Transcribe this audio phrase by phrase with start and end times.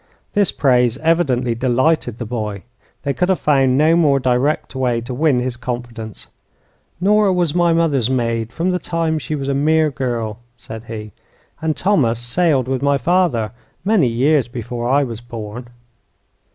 [0.33, 2.63] This praise evidently delighted the boy.
[3.03, 6.25] They could have found no more direct way to win his confidence.
[6.99, 11.11] "Nora was my mother's maid from the time she was a mere girl," said he;
[11.61, 13.51] "and Thomas sailed with my father
[13.85, 15.67] many years before I was born."